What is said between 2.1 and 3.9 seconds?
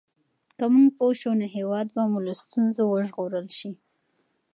مو له ستونزو وژغورل شي.